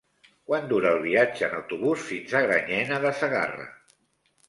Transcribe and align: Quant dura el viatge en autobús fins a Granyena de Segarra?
Quant 0.51 0.63
dura 0.71 0.93
el 0.97 1.01
viatge 1.03 1.45
en 1.51 1.55
autobús 1.59 2.07
fins 2.09 2.35
a 2.35 2.45
Granyena 2.49 3.01
de 3.09 3.17
Segarra? 3.25 3.73